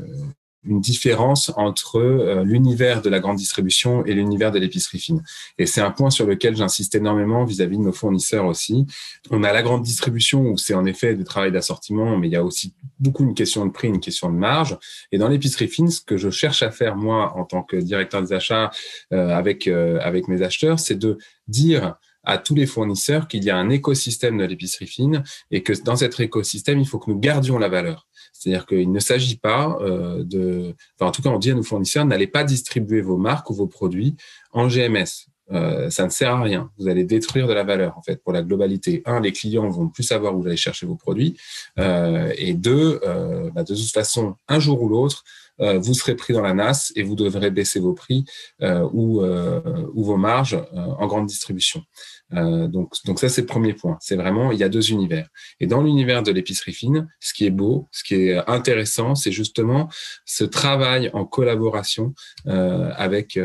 une 0.67 0.81
différence 0.81 1.51
entre 1.55 1.99
euh, 1.99 2.43
l'univers 2.43 3.01
de 3.01 3.09
la 3.09 3.19
grande 3.19 3.37
distribution 3.37 4.05
et 4.05 4.13
l'univers 4.13 4.51
de 4.51 4.59
l'épicerie 4.59 4.99
fine. 4.99 5.23
Et 5.57 5.65
c'est 5.65 5.81
un 5.81 5.91
point 5.91 6.09
sur 6.09 6.25
lequel 6.25 6.55
j'insiste 6.55 6.95
énormément 6.95 7.45
vis-à-vis 7.45 7.77
de 7.77 7.83
nos 7.83 7.91
fournisseurs 7.91 8.45
aussi. 8.45 8.85
On 9.31 9.43
a 9.43 9.53
la 9.53 9.63
grande 9.63 9.83
distribution 9.83 10.41
où 10.41 10.57
c'est 10.57 10.73
en 10.73 10.85
effet 10.85 11.15
du 11.15 11.23
travail 11.23 11.51
d'assortiment, 11.51 12.17
mais 12.17 12.27
il 12.27 12.33
y 12.33 12.35
a 12.35 12.43
aussi 12.43 12.73
beaucoup 12.99 13.23
une 13.23 13.33
question 13.33 13.65
de 13.65 13.71
prix, 13.71 13.87
une 13.87 13.99
question 13.99 14.31
de 14.31 14.37
marge. 14.37 14.77
Et 15.11 15.17
dans 15.17 15.27
l'épicerie 15.27 15.67
fine, 15.67 15.89
ce 15.89 16.01
que 16.01 16.17
je 16.17 16.29
cherche 16.29 16.63
à 16.63 16.71
faire 16.71 16.95
moi 16.95 17.33
en 17.37 17.45
tant 17.45 17.63
que 17.63 17.77
directeur 17.77 18.21
des 18.21 18.33
achats 18.33 18.71
euh, 19.13 19.29
avec 19.29 19.67
euh, 19.67 19.99
avec 20.01 20.27
mes 20.27 20.41
acheteurs, 20.41 20.79
c'est 20.79 20.97
de 20.97 21.17
dire 21.47 21.95
à 22.23 22.37
tous 22.37 22.55
les 22.55 22.65
fournisseurs 22.65 23.27
qu'il 23.27 23.43
y 23.45 23.49
a 23.49 23.55
un 23.55 23.69
écosystème 23.69 24.37
de 24.37 24.43
l'épicerie 24.43 24.85
fine 24.85 25.23
et 25.49 25.63
que 25.63 25.71
dans 25.83 25.95
cet 25.95 26.19
écosystème, 26.19 26.79
il 26.79 26.85
faut 26.85 26.99
que 26.99 27.09
nous 27.09 27.17
gardions 27.17 27.57
la 27.57 27.69
valeur. 27.69 28.05
C'est-à-dire 28.37 28.65
qu'il 28.65 28.91
ne 28.91 28.99
s'agit 28.99 29.37
pas 29.37 29.77
de, 29.81 30.75
enfin 30.95 31.09
en 31.09 31.11
tout 31.11 31.21
cas 31.21 31.29
on 31.29 31.39
dit 31.39 31.51
à 31.51 31.55
nos 31.55 31.63
fournisseurs, 31.63 32.05
n'allez 32.05 32.27
pas 32.27 32.43
distribuer 32.43 33.01
vos 33.01 33.17
marques 33.17 33.49
ou 33.49 33.53
vos 33.53 33.67
produits 33.67 34.15
en 34.51 34.67
GMS. 34.67 35.27
Euh, 35.51 35.89
ça 35.89 36.03
ne 36.03 36.09
sert 36.09 36.33
à 36.33 36.41
rien. 36.41 36.71
Vous 36.77 36.87
allez 36.87 37.03
détruire 37.03 37.47
de 37.47 37.53
la 37.53 37.63
valeur 37.63 37.97
en 37.97 38.01
fait 38.01 38.21
pour 38.21 38.33
la 38.33 38.41
globalité. 38.41 39.01
Un, 39.05 39.21
les 39.21 39.31
clients 39.31 39.69
vont 39.69 39.87
plus 39.87 40.03
savoir 40.03 40.35
où 40.35 40.41
vous 40.41 40.47
allez 40.47 40.57
chercher 40.57 40.85
vos 40.85 40.95
produits, 40.95 41.37
euh, 41.79 42.33
et 42.37 42.53
deux, 42.53 42.99
euh, 43.05 43.49
bah, 43.51 43.63
de 43.63 43.73
toute 43.73 43.93
façon, 43.93 44.35
un 44.47 44.59
jour 44.59 44.81
ou 44.81 44.89
l'autre, 44.89 45.23
euh, 45.23 45.46
vous 45.59 45.93
serez 45.93 46.15
pris 46.15 46.33
dans 46.33 46.41
la 46.41 46.53
nasse 46.53 46.91
et 46.95 47.03
vous 47.03 47.15
devrez 47.15 47.51
baisser 47.51 47.79
vos 47.79 47.93
prix 47.93 48.25
euh, 48.61 48.87
ou, 48.93 49.23
ou 49.23 50.03
vos 50.03 50.17
marges 50.17 50.57
en 50.73 51.07
grande 51.07 51.27
distribution. 51.27 51.83
donc, 52.31 52.93
donc 53.05 53.19
ça 53.19 53.29
c'est 53.29 53.41
le 53.41 53.47
premier 53.47 53.73
point. 53.73 53.97
C'est 53.99 54.15
vraiment 54.15 54.51
il 54.51 54.59
y 54.59 54.63
a 54.63 54.69
deux 54.69 54.91
univers. 54.91 55.27
Et 55.59 55.67
dans 55.67 55.81
l'univers 55.81 56.23
de 56.23 56.31
l'épicerie 56.31 56.73
fine, 56.73 57.07
ce 57.19 57.33
qui 57.33 57.45
est 57.45 57.51
beau, 57.51 57.87
ce 57.91 58.03
qui 58.03 58.15
est 58.15 58.49
intéressant, 58.49 59.15
c'est 59.15 59.31
justement 59.31 59.89
ce 60.25 60.43
travail 60.43 61.09
en 61.13 61.25
collaboration 61.25 62.13
avec 62.45 63.39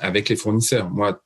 avec 0.00 0.28
les 0.28 0.36
fournisseurs. 0.36 0.90
Moi 0.90 1.20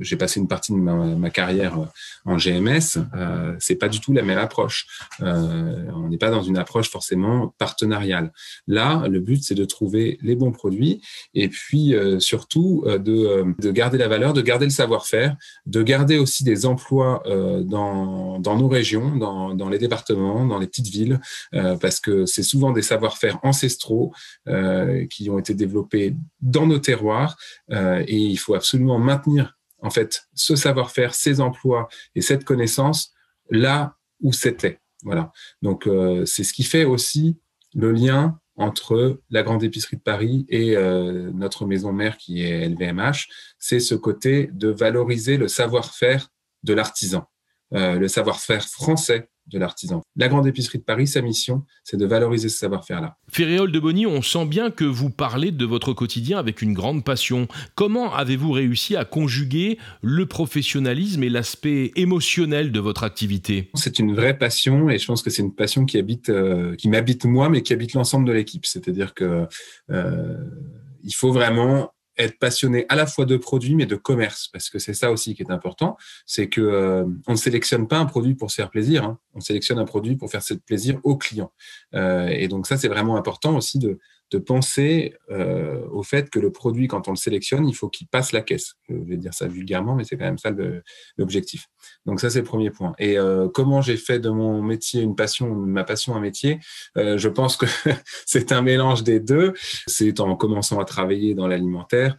j'ai 0.00 0.16
passé 0.16 0.40
une 0.40 0.48
partie 0.48 0.72
de 0.72 0.78
ma, 0.78 1.30
carrière 1.30 1.78
euh, 1.78 1.86
en 2.24 2.36
GMS, 2.36 2.98
euh, 3.14 3.54
c'est 3.58 3.74
pas 3.76 3.88
du 3.88 4.00
tout 4.00 4.12
la 4.12 4.22
même 4.22 4.38
approche. 4.38 4.86
Euh, 5.20 5.84
on 5.94 6.08
n'est 6.08 6.18
pas 6.18 6.30
dans 6.30 6.42
une 6.42 6.56
approche 6.56 6.88
forcément 6.88 7.54
partenariale. 7.58 8.32
Là, 8.66 9.06
le 9.08 9.20
but 9.20 9.42
c'est 9.42 9.54
de 9.54 9.64
trouver 9.64 10.18
les 10.22 10.36
bons 10.36 10.52
produits 10.52 11.02
et 11.34 11.48
puis 11.48 11.94
euh, 11.94 12.20
surtout 12.20 12.84
de, 12.86 13.54
de, 13.58 13.70
garder 13.70 13.98
la 13.98 14.08
valeur, 14.08 14.32
de 14.32 14.42
garder 14.42 14.66
le 14.66 14.70
savoir-faire, 14.70 15.36
de 15.66 15.82
garder 15.82 16.18
aussi 16.18 16.44
des 16.44 16.66
emplois 16.66 17.22
dans, 17.64 18.38
nos 18.40 18.68
régions, 18.68 19.16
dans 19.16 19.68
les 19.68 19.78
départements, 19.78 20.46
dans 20.46 20.58
les 20.58 20.66
petites 20.66 20.88
villes, 20.88 21.20
parce 21.80 22.00
que 22.00 22.26
c'est 22.26 22.42
souvent 22.42 22.72
des 22.72 22.82
savoir-faire 22.82 23.38
ancestraux 23.42 24.12
qui 25.10 25.30
ont 25.30 25.38
été 25.38 25.54
développés 25.54 26.14
dans 26.40 26.66
nos 26.66 26.78
terroirs 26.78 27.36
et 27.70 28.16
il 28.16 28.36
faut 28.36 28.54
absolument 28.54 28.98
maintenir 28.98 29.56
en 29.82 29.90
fait, 29.90 30.22
ce 30.34 30.56
savoir-faire, 30.56 31.14
ces 31.14 31.40
emplois 31.40 31.88
et 32.14 32.22
cette 32.22 32.44
connaissance 32.44 33.12
là 33.50 33.96
où 34.20 34.32
c'était. 34.32 34.80
Voilà. 35.02 35.32
Donc, 35.60 35.86
euh, 35.86 36.24
c'est 36.24 36.44
ce 36.44 36.52
qui 36.52 36.62
fait 36.62 36.84
aussi 36.84 37.38
le 37.74 37.92
lien 37.92 38.38
entre 38.56 39.20
la 39.30 39.42
grande 39.42 39.64
épicerie 39.64 39.96
de 39.96 40.02
Paris 40.02 40.46
et 40.48 40.76
euh, 40.76 41.30
notre 41.32 41.66
maison 41.66 41.92
mère 41.92 42.16
qui 42.16 42.42
est 42.42 42.68
LVMH. 42.68 43.28
C'est 43.58 43.80
ce 43.80 43.94
côté 43.94 44.50
de 44.52 44.68
valoriser 44.68 45.36
le 45.36 45.48
savoir-faire 45.48 46.28
de 46.62 46.74
l'artisan, 46.74 47.28
euh, 47.74 47.98
le 47.98 48.08
savoir-faire 48.08 48.64
français 48.68 49.30
de 49.46 49.58
l'artisan. 49.58 50.02
La 50.16 50.28
grande 50.28 50.46
épicerie 50.46 50.78
de 50.78 50.84
Paris, 50.84 51.06
sa 51.06 51.20
mission, 51.20 51.64
c'est 51.84 51.96
de 51.96 52.06
valoriser 52.06 52.48
ce 52.48 52.58
savoir-faire-là. 52.58 53.16
Ferréol 53.28 53.72
de 53.72 53.80
Bonny, 53.80 54.06
on 54.06 54.22
sent 54.22 54.46
bien 54.46 54.70
que 54.70 54.84
vous 54.84 55.10
parlez 55.10 55.50
de 55.50 55.64
votre 55.64 55.92
quotidien 55.92 56.38
avec 56.38 56.62
une 56.62 56.72
grande 56.72 57.04
passion. 57.04 57.48
Comment 57.74 58.14
avez-vous 58.14 58.52
réussi 58.52 58.96
à 58.96 59.04
conjuguer 59.04 59.78
le 60.00 60.26
professionnalisme 60.26 61.22
et 61.22 61.28
l'aspect 61.28 61.92
émotionnel 61.96 62.72
de 62.72 62.80
votre 62.80 63.04
activité? 63.04 63.70
C'est 63.74 63.98
une 63.98 64.14
vraie 64.14 64.36
passion 64.38 64.88
et 64.88 64.98
je 64.98 65.06
pense 65.06 65.22
que 65.22 65.30
c'est 65.30 65.42
une 65.42 65.54
passion 65.54 65.84
qui 65.84 65.98
habite, 65.98 66.28
euh, 66.28 66.76
qui 66.76 66.88
m'habite 66.88 67.24
moi, 67.24 67.48
mais 67.48 67.62
qui 67.62 67.72
habite 67.72 67.94
l'ensemble 67.94 68.26
de 68.26 68.32
l'équipe. 68.32 68.66
C'est-à-dire 68.66 69.14
que 69.14 69.46
euh, 69.90 70.36
il 71.02 71.14
faut 71.14 71.32
vraiment 71.32 71.92
être 72.24 72.38
passionné 72.38 72.86
à 72.88 72.96
la 72.96 73.06
fois 73.06 73.24
de 73.24 73.36
produits 73.36 73.74
mais 73.74 73.86
de 73.86 73.96
commerce 73.96 74.48
parce 74.48 74.70
que 74.70 74.78
c'est 74.78 74.94
ça 74.94 75.10
aussi 75.10 75.34
qui 75.34 75.42
est 75.42 75.50
important 75.50 75.96
c'est 76.26 76.48
que 76.48 76.60
euh, 76.60 77.04
on 77.26 77.32
ne 77.32 77.36
sélectionne 77.36 77.88
pas 77.88 77.98
un 77.98 78.06
produit 78.06 78.34
pour 78.34 78.50
se 78.50 78.56
faire 78.56 78.70
plaisir 78.70 79.04
hein. 79.04 79.18
on 79.34 79.40
sélectionne 79.40 79.78
un 79.78 79.84
produit 79.84 80.16
pour 80.16 80.30
faire 80.30 80.42
plaisir 80.66 80.98
au 81.04 81.16
client 81.16 81.52
euh, 81.94 82.28
et 82.28 82.48
donc 82.48 82.66
ça 82.66 82.76
c'est 82.76 82.88
vraiment 82.88 83.16
important 83.16 83.56
aussi 83.56 83.78
de 83.78 83.98
de 84.32 84.38
penser 84.38 85.14
euh, 85.30 85.82
au 85.90 86.02
fait 86.02 86.30
que 86.30 86.38
le 86.38 86.50
produit, 86.50 86.88
quand 86.88 87.06
on 87.06 87.10
le 87.10 87.16
sélectionne, 87.16 87.68
il 87.68 87.74
faut 87.74 87.88
qu'il 87.88 88.06
passe 88.06 88.32
la 88.32 88.40
caisse. 88.40 88.74
Je 88.88 88.94
vais 88.94 89.18
dire 89.18 89.34
ça 89.34 89.46
vulgairement, 89.46 89.94
mais 89.94 90.04
c'est 90.04 90.16
quand 90.16 90.24
même 90.24 90.38
ça 90.38 90.50
l'objectif. 91.18 91.66
Donc 92.06 92.20
ça, 92.20 92.30
c'est 92.30 92.38
le 92.38 92.44
premier 92.44 92.70
point. 92.70 92.94
Et 92.98 93.18
euh, 93.18 93.48
comment 93.48 93.82
j'ai 93.82 93.96
fait 93.96 94.18
de 94.18 94.30
mon 94.30 94.62
métier 94.62 95.02
une 95.02 95.14
passion, 95.14 95.54
ma 95.54 95.84
passion 95.84 96.16
un 96.16 96.20
métier 96.20 96.60
euh, 96.96 97.18
Je 97.18 97.28
pense 97.28 97.56
que 97.56 97.66
c'est 98.26 98.52
un 98.52 98.62
mélange 98.62 99.02
des 99.02 99.20
deux. 99.20 99.52
C'est 99.86 100.18
en 100.20 100.34
commençant 100.34 100.80
à 100.80 100.84
travailler 100.84 101.34
dans 101.34 101.46
l'alimentaire 101.46 102.16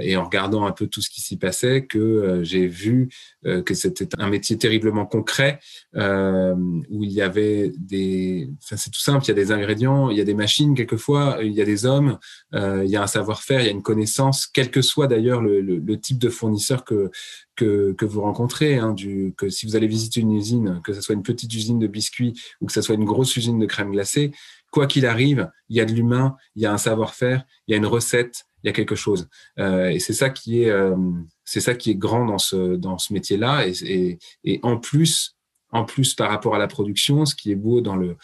et 0.00 0.16
en 0.16 0.24
regardant 0.24 0.64
un 0.64 0.72
peu 0.72 0.86
tout 0.86 1.02
ce 1.02 1.10
qui 1.10 1.20
s'y 1.20 1.36
passait 1.36 1.84
que 1.84 2.40
j'ai 2.42 2.66
vu 2.66 3.10
que 3.44 3.74
c'était 3.74 4.08
un 4.18 4.30
métier 4.30 4.56
terriblement 4.56 5.04
concret 5.04 5.58
où 5.94 7.04
il 7.04 7.12
y 7.12 7.20
avait 7.20 7.70
des... 7.76 8.48
Enfin, 8.62 8.76
c'est 8.78 8.88
tout 8.88 9.00
simple, 9.00 9.26
il 9.26 9.28
y 9.28 9.30
a 9.32 9.34
des 9.34 9.52
ingrédients, 9.52 10.08
il 10.08 10.16
y 10.16 10.22
a 10.22 10.24
des 10.24 10.32
machines 10.32 10.74
quelquefois, 10.74 11.21
il 11.42 11.52
y 11.52 11.60
a 11.60 11.64
des 11.64 11.86
hommes, 11.86 12.18
euh, 12.54 12.84
il 12.84 12.90
y 12.90 12.96
a 12.96 13.02
un 13.02 13.06
savoir-faire, 13.06 13.60
il 13.60 13.66
y 13.66 13.68
a 13.68 13.72
une 13.72 13.82
connaissance, 13.82 14.46
quel 14.46 14.70
que 14.70 14.82
soit 14.82 15.06
d'ailleurs 15.06 15.40
le, 15.42 15.96
type 16.00 16.18
de 16.18 16.28
fournisseur 16.28 16.84
que, 16.84 17.10
que, 17.56 18.04
vous 18.04 18.22
rencontrez. 18.22 18.78
Hein, 18.78 18.94
que 19.36 19.48
si 19.48 19.66
vous 19.66 19.76
allez 19.76 19.86
visiter 19.86 20.20
une 20.20 20.32
usine, 20.32 20.80
que 20.84 20.92
ce 20.92 21.00
soit 21.00 21.14
une 21.14 21.22
petite 21.22 21.52
usine 21.54 21.78
de 21.78 21.86
biscuits 21.86 22.34
ou 22.60 22.66
que 22.66 22.72
ce 22.72 22.82
soit 22.82 22.94
une 22.94 23.04
grosse 23.04 23.36
usine 23.36 23.58
de 23.58 23.66
crème 23.66 23.92
glacée, 23.92 24.32
quoi 24.70 24.86
qu'il 24.86 25.06
arrive, 25.06 25.50
il 25.68 25.76
y 25.76 25.80
a 25.80 25.84
de 25.84 25.92
l'humain, 25.92 26.36
il 26.56 26.62
y 26.62 26.66
a 26.66 26.72
un 26.72 26.78
savoir-faire, 26.78 27.44
il 27.66 27.72
y 27.72 27.74
a 27.74 27.76
une 27.76 27.86
recette, 27.86 28.44
il 28.62 28.68
y 28.68 28.70
a 28.70 28.72
quelque 28.72 28.94
chose. 28.94 29.28
Euh, 29.58 29.90
et 29.90 30.00
c'est 30.00 30.14
ça 30.14 30.30
qui 30.30 30.62
est, 30.62 30.70
euh, 30.70 30.96
c'est 31.44 31.60
ça 31.60 31.74
qui 31.74 31.90
est 31.90 31.94
grand 31.94 32.24
dans 32.26 32.38
ce 32.38 32.76
dans 32.76 32.98
ce 32.98 33.12
métier-là. 33.12 33.66
Et, 33.66 34.18
et, 34.44 34.60
en 34.62 34.78
plus, 34.78 35.36
en 35.70 35.84
plus 35.84 36.14
par 36.14 36.30
rapport 36.30 36.54
à 36.54 36.58
la 36.58 36.68
production, 36.68 37.24
ce 37.26 37.34
qui 37.34 37.52
est 37.52 37.56
beau 37.56 37.80
dans 37.80 37.96
le 37.96 38.16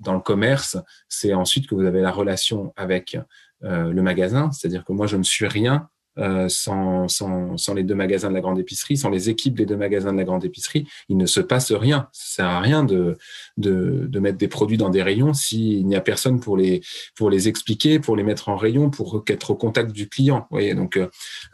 dans 0.00 0.14
le 0.14 0.20
commerce, 0.20 0.76
c'est 1.08 1.34
ensuite 1.34 1.68
que 1.68 1.74
vous 1.74 1.84
avez 1.84 2.00
la 2.00 2.10
relation 2.10 2.72
avec 2.76 3.16
euh, 3.64 3.92
le 3.92 4.02
magasin. 4.02 4.50
C'est-à-dire 4.50 4.84
que 4.84 4.92
moi, 4.92 5.06
je 5.06 5.16
ne 5.16 5.22
suis 5.22 5.46
rien 5.46 5.88
euh, 6.18 6.46
sans, 6.50 7.08
sans, 7.08 7.74
les 7.74 7.84
deux 7.84 7.94
magasins 7.94 8.28
de 8.28 8.34
la 8.34 8.42
grande 8.42 8.58
épicerie, 8.58 8.98
sans 8.98 9.08
les 9.08 9.30
équipes 9.30 9.54
des 9.54 9.64
deux 9.64 9.76
magasins 9.76 10.12
de 10.12 10.18
la 10.18 10.24
grande 10.24 10.44
épicerie. 10.44 10.86
Il 11.08 11.16
ne 11.16 11.24
se 11.24 11.40
passe 11.40 11.72
rien. 11.72 12.08
Ça 12.12 12.36
sert 12.36 12.46
à 12.46 12.60
rien 12.60 12.84
de, 12.84 13.16
de, 13.56 14.18
mettre 14.18 14.36
des 14.36 14.48
produits 14.48 14.76
dans 14.76 14.90
des 14.90 15.02
rayons 15.02 15.32
s'il 15.32 15.86
n'y 15.86 15.96
a 15.96 16.02
personne 16.02 16.40
pour 16.40 16.56
les, 16.56 16.82
pour 17.16 17.30
les 17.30 17.48
expliquer, 17.48 17.98
pour 17.98 18.14
les 18.14 18.24
mettre 18.24 18.50
en 18.50 18.56
rayon, 18.56 18.90
pour 18.90 19.24
être 19.28 19.52
au 19.52 19.54
contact 19.54 19.92
du 19.92 20.08
client. 20.08 20.48
Donc, 20.50 20.98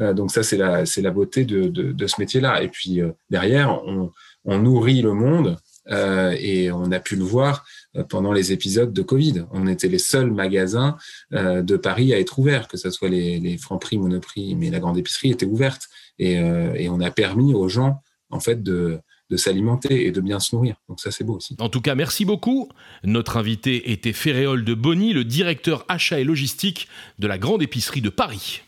euh, 0.00 0.12
donc 0.12 0.32
ça, 0.32 0.42
c'est 0.42 0.56
la, 0.56 0.86
c'est 0.86 1.02
la 1.02 1.12
beauté 1.12 1.44
de, 1.44 1.68
de, 1.68 2.06
ce 2.06 2.20
métier-là. 2.20 2.62
Et 2.62 2.68
puis 2.68 3.00
derrière, 3.30 3.80
on, 3.84 4.10
nourrit 4.58 5.02
le 5.02 5.12
monde 5.12 5.58
et 5.90 6.72
on 6.72 6.90
a 6.90 7.00
pu 7.00 7.16
le 7.16 7.24
voir 7.24 7.64
pendant 8.04 8.32
les 8.32 8.52
épisodes 8.52 8.92
de 8.92 9.02
Covid. 9.02 9.44
On 9.52 9.66
était 9.66 9.88
les 9.88 9.98
seuls 9.98 10.30
magasins 10.30 10.96
euh, 11.32 11.62
de 11.62 11.76
Paris 11.76 12.12
à 12.14 12.18
être 12.18 12.38
ouverts, 12.38 12.68
que 12.68 12.76
ce 12.76 12.90
soit 12.90 13.08
les, 13.08 13.40
les 13.40 13.58
Franprix, 13.58 13.98
Monoprix, 13.98 14.54
mais 14.54 14.70
la 14.70 14.80
grande 14.80 14.98
épicerie 14.98 15.30
était 15.30 15.46
ouverte. 15.46 15.88
Et, 16.18 16.32
et 16.34 16.88
on 16.88 17.00
a 17.00 17.10
permis 17.12 17.54
aux 17.54 17.68
gens, 17.68 18.02
en 18.30 18.40
fait, 18.40 18.60
de, 18.62 18.98
de 19.30 19.36
s'alimenter 19.36 20.06
et 20.06 20.10
de 20.10 20.20
bien 20.20 20.40
se 20.40 20.54
nourrir. 20.54 20.76
Donc 20.88 21.00
ça, 21.00 21.10
c'est 21.10 21.24
beau 21.24 21.36
aussi. 21.36 21.54
En 21.58 21.68
tout 21.68 21.80
cas, 21.80 21.94
merci 21.94 22.24
beaucoup. 22.24 22.68
Notre 23.04 23.36
invité 23.36 23.92
était 23.92 24.12
Ferréol 24.12 24.64
de 24.64 24.74
Bonny, 24.74 25.12
le 25.12 25.24
directeur 25.24 25.84
achat 25.88 26.18
et 26.18 26.24
logistique 26.24 26.88
de 27.18 27.26
la 27.26 27.38
grande 27.38 27.62
épicerie 27.62 28.00
de 28.00 28.08
Paris. 28.08 28.62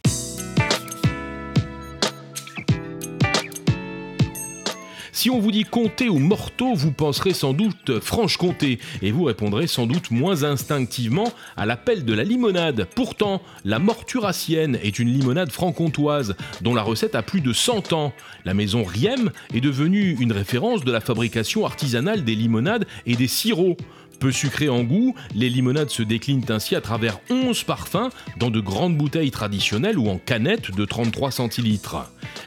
Si 5.20 5.28
on 5.28 5.38
vous 5.38 5.50
dit 5.50 5.64
comté 5.64 6.08
ou 6.08 6.18
morteau, 6.18 6.72
vous 6.72 6.92
penserez 6.92 7.34
sans 7.34 7.52
doute 7.52 8.00
Franche-Comté 8.00 8.78
et 9.02 9.12
vous 9.12 9.24
répondrez 9.24 9.66
sans 9.66 9.86
doute 9.86 10.10
moins 10.10 10.44
instinctivement 10.44 11.30
à 11.58 11.66
l'appel 11.66 12.06
de 12.06 12.14
la 12.14 12.24
limonade. 12.24 12.86
Pourtant, 12.96 13.42
la 13.66 13.78
morturacienne 13.78 14.78
est 14.82 14.98
une 14.98 15.12
limonade 15.12 15.52
franc-comtoise 15.52 16.36
dont 16.62 16.74
la 16.74 16.80
recette 16.80 17.14
a 17.14 17.22
plus 17.22 17.42
de 17.42 17.52
100 17.52 17.92
ans. 17.92 18.14
La 18.46 18.54
maison 18.54 18.82
Riem 18.82 19.30
est 19.52 19.60
devenue 19.60 20.16
une 20.18 20.32
référence 20.32 20.86
de 20.86 20.90
la 20.90 21.02
fabrication 21.02 21.66
artisanale 21.66 22.24
des 22.24 22.34
limonades 22.34 22.86
et 23.04 23.14
des 23.14 23.28
sirops. 23.28 23.76
Peu 24.20 24.32
sucrées 24.32 24.68
en 24.68 24.82
goût, 24.82 25.14
les 25.34 25.48
limonades 25.48 25.88
se 25.88 26.02
déclinent 26.02 26.44
ainsi 26.50 26.76
à 26.76 26.82
travers 26.82 27.18
11 27.30 27.64
parfums 27.64 28.10
dans 28.38 28.50
de 28.50 28.60
grandes 28.60 28.94
bouteilles 28.94 29.30
traditionnelles 29.30 29.98
ou 29.98 30.10
en 30.10 30.18
canettes 30.18 30.76
de 30.76 30.84
33 30.84 31.30
centilitres. 31.30 31.96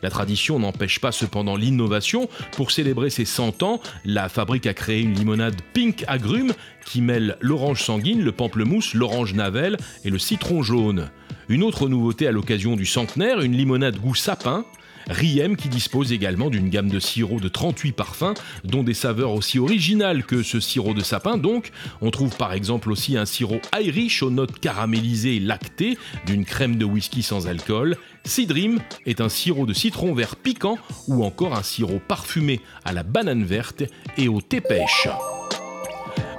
La 0.04 0.12
tradition 0.12 0.60
n'empêche 0.60 1.00
pas 1.00 1.12
cependant 1.12 1.56
l'innovation. 1.56 2.30
Pour 2.52 2.70
célébrer 2.70 3.10
ses 3.10 3.26
100 3.26 3.64
ans, 3.64 3.82
la 4.06 4.30
fabrique 4.30 4.68
a 4.68 4.76
créé 4.76 5.02
une 5.02 5.16
limonade 5.16 5.60
pink 5.74 6.04
agrumes 6.08 6.54
qui 6.86 7.02
mêle 7.02 7.38
l'orange 7.42 7.82
sanguine, 7.82 8.22
le 8.22 8.32
pamplemousse, 8.32 8.94
l'orange 8.94 9.34
navel 9.34 9.78
et 10.06 10.12
le 10.12 10.20
citron 10.20 10.62
jaune. 10.62 11.10
Une 11.50 11.64
autre 11.64 11.90
nouveauté 11.90 12.28
à 12.28 12.32
l'occasion 12.32 12.76
du 12.76 12.86
centenaire, 12.86 13.42
une 13.42 13.58
limonade 13.58 13.98
goût 13.98 14.14
sapin, 14.14 14.64
Riem 15.10 15.56
qui 15.56 15.70
dispose 15.70 16.12
également 16.12 16.50
d'une 16.50 16.70
gamme 16.70 16.90
de 16.90 17.00
sirops 17.00 17.42
de 17.42 17.50
38 17.50 17.92
parfums, 17.92 18.34
dont 18.64 18.84
des 18.84 18.94
saveurs 18.94 19.32
aussi 19.32 19.60
originales 19.60 20.24
que 20.24 20.44
ce 20.44 20.60
sirop 20.60 20.94
de 20.94 21.02
sapin 21.02 21.38
donc. 21.38 21.72
On 22.02 22.12
trouve 22.12 22.36
par 22.36 22.54
exemple 22.54 22.92
aussi 22.92 23.18
un 23.18 23.26
sirop 23.26 23.62
Irish 23.80 24.24
aux 24.24 24.32
notes 24.32 24.60
caramélisées 24.60 25.38
et 25.38 25.40
lactées, 25.40 25.98
d'une 26.26 26.46
crème 26.46 26.78
de 26.78 26.86
whisky 26.86 27.24
sans 27.24 27.48
alcool. 27.48 27.98
Cidrim 28.26 28.80
est 29.06 29.22
un 29.22 29.30
sirop 29.30 29.66
de 29.66 29.74
citron 29.74 30.14
vert 30.14 30.36
piquant 30.36 30.78
ou 31.08 31.24
encore 31.24 31.56
un 31.56 31.64
sirop 31.64 32.00
parfumé 32.08 32.62
à 32.86 32.94
la 32.94 33.04
banane 33.04 33.44
verte 33.44 33.84
et 34.18 34.28
au 34.28 34.42
thé 34.42 34.62
pêche. 34.62 35.08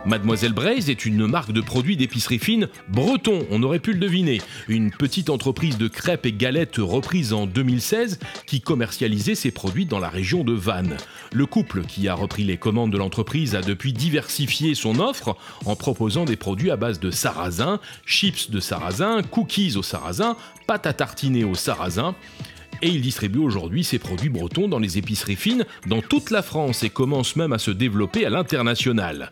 Mademoiselle 0.07 0.53
Braise 0.53 0.91
est 0.91 1.07
une 1.07 1.27
marque 1.27 1.53
de 1.53 1.63
produits 1.63 1.97
d'épicerie 1.97 2.39
fine 2.39 2.69
breton, 2.89 3.47
on 3.51 3.63
aurait 3.63 3.79
pu 3.79 3.95
le 3.95 3.99
deviner. 3.99 4.43
Une 4.69 4.91
petite 4.91 5.31
entreprise 5.31 5.79
de 5.79 5.89
crêpes 5.89 6.27
et 6.27 6.33
galettes 6.33 6.77
reprise 6.77 7.33
en 7.33 7.47
2016 7.47 8.19
qui 8.47 8.61
commercialisait 8.61 9.35
ses 9.35 9.51
produits 9.51 9.87
dans 9.87 9.99
la 9.99 10.11
région 10.11 10.45
de 10.45 10.53
Vannes. 10.53 10.99
Le 11.33 11.47
couple 11.47 11.83
qui 11.87 12.07
a 12.09 12.15
repris 12.15 12.45
les 12.45 12.59
commandes 12.59 12.93
de 12.93 12.99
l'entreprise 12.99 13.55
a 13.55 13.63
depuis 13.63 13.95
diversifié 13.95 14.75
son 14.75 14.99
offre 14.99 15.37
en 15.65 15.75
proposant 15.75 16.27
des 16.27 16.37
produits 16.37 16.71
à 16.71 16.77
base 16.77 17.01
de 17.01 17.11
sarrasin, 17.11 17.81
chips 18.05 18.51
de 18.51 18.61
sarrasin, 18.61 19.23
cookies 19.23 19.77
au 19.77 19.83
sarrasin, 19.83 20.37
pâte 20.67 20.87
à 20.87 20.93
tartiner 20.93 21.45
au 21.45 21.55
sarrasin 21.55 22.15
et 22.83 22.89
il 22.89 23.01
distribue 23.01 23.39
aujourd'hui 23.39 23.85
ses 23.85 23.99
produits 23.99 24.29
bretons 24.29 24.69
dans 24.69 24.79
les 24.79 24.99
épiceries 24.99 25.37
fines 25.37 25.65
dans 25.87 26.03
toute 26.03 26.31
la 26.31 26.43
France 26.43 26.83
et 26.83 26.91
commence 26.91 27.37
même 27.37 27.53
à 27.53 27.59
se 27.59 27.71
développer 27.71 28.27
à 28.27 28.31
l'international. 28.31 29.31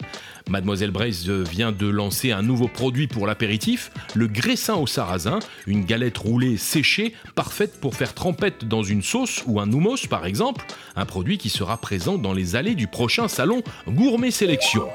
Mademoiselle 0.48 0.90
Braise 0.90 1.28
vient 1.28 1.72
de 1.72 1.86
lancer 1.86 2.32
un 2.32 2.42
nouveau 2.42 2.68
produit 2.68 3.06
pour 3.06 3.26
l'apéritif, 3.26 3.90
le 4.14 4.26
graissin 4.26 4.74
au 4.74 4.86
sarrasin, 4.86 5.38
une 5.66 5.84
galette 5.84 6.18
roulée 6.18 6.56
séchée 6.56 7.14
parfaite 7.34 7.80
pour 7.80 7.94
faire 7.94 8.14
trempette 8.14 8.66
dans 8.66 8.82
une 8.82 9.02
sauce 9.02 9.42
ou 9.46 9.60
un 9.60 9.72
houmous 9.72 10.08
par 10.08 10.26
exemple, 10.26 10.64
un 10.96 11.06
produit 11.06 11.38
qui 11.38 11.48
sera 11.48 11.76
présent 11.76 12.18
dans 12.18 12.32
les 12.32 12.56
allées 12.56 12.74
du 12.74 12.86
prochain 12.86 13.28
salon 13.28 13.62
Gourmet 13.88 14.30
Sélection. 14.30 14.88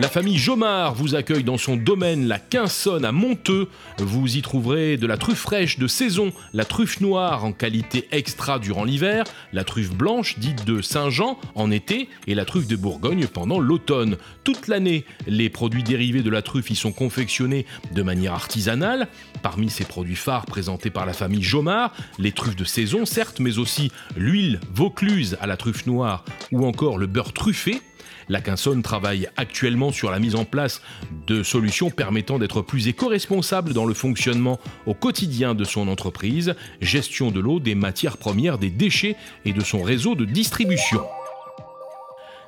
La 0.00 0.08
famille 0.08 0.38
Jomard 0.38 0.94
vous 0.94 1.16
accueille 1.16 1.42
dans 1.42 1.58
son 1.58 1.76
domaine, 1.76 2.28
la 2.28 2.38
Quinsonne 2.38 3.04
à 3.04 3.10
Monteux. 3.10 3.66
Vous 3.98 4.36
y 4.36 4.42
trouverez 4.42 4.96
de 4.96 5.08
la 5.08 5.16
truffe 5.16 5.40
fraîche 5.40 5.80
de 5.80 5.88
saison, 5.88 6.32
la 6.52 6.64
truffe 6.64 7.00
noire 7.00 7.44
en 7.44 7.50
qualité 7.50 8.06
extra 8.12 8.60
durant 8.60 8.84
l'hiver, 8.84 9.24
la 9.52 9.64
truffe 9.64 9.90
blanche 9.90 10.38
dite 10.38 10.64
de 10.64 10.82
Saint-Jean 10.82 11.36
en 11.56 11.72
été 11.72 12.08
et 12.28 12.36
la 12.36 12.44
truffe 12.44 12.68
de 12.68 12.76
Bourgogne 12.76 13.26
pendant 13.26 13.58
l'automne. 13.58 14.18
Toute 14.44 14.68
l'année, 14.68 15.04
les 15.26 15.50
produits 15.50 15.82
dérivés 15.82 16.22
de 16.22 16.30
la 16.30 16.42
truffe 16.42 16.70
y 16.70 16.76
sont 16.76 16.92
confectionnés 16.92 17.66
de 17.92 18.02
manière 18.02 18.34
artisanale. 18.34 19.08
Parmi 19.42 19.68
ces 19.68 19.84
produits 19.84 20.14
phares 20.14 20.46
présentés 20.46 20.90
par 20.90 21.06
la 21.06 21.12
famille 21.12 21.42
Jomard, 21.42 21.92
les 22.20 22.30
truffes 22.30 22.56
de 22.56 22.64
saison 22.64 23.04
certes, 23.04 23.40
mais 23.40 23.58
aussi 23.58 23.90
l'huile 24.16 24.60
Vaucluse 24.72 25.36
à 25.40 25.48
la 25.48 25.56
truffe 25.56 25.86
noire 25.86 26.24
ou 26.52 26.64
encore 26.64 26.98
le 26.98 27.08
beurre 27.08 27.32
truffé 27.32 27.82
la 28.28 28.40
Quinsonne 28.40 28.82
travaille 28.82 29.28
actuellement 29.36 29.92
sur 29.92 30.10
la 30.10 30.18
mise 30.18 30.34
en 30.34 30.44
place 30.44 30.82
de 31.26 31.42
solutions 31.42 31.90
permettant 31.90 32.38
d'être 32.38 32.62
plus 32.62 32.88
éco-responsable 32.88 33.72
dans 33.72 33.86
le 33.86 33.94
fonctionnement 33.94 34.58
au 34.86 34.94
quotidien 34.94 35.54
de 35.54 35.64
son 35.64 35.88
entreprise, 35.88 36.54
gestion 36.80 37.30
de 37.30 37.40
l'eau, 37.40 37.60
des 37.60 37.74
matières 37.74 38.16
premières, 38.16 38.58
des 38.58 38.70
déchets 38.70 39.16
et 39.44 39.52
de 39.52 39.60
son 39.60 39.82
réseau 39.82 40.14
de 40.14 40.24
distribution. 40.24 41.02